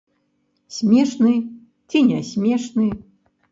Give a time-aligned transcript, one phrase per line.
[0.77, 1.35] Смешны,
[1.89, 2.89] ці не смешны.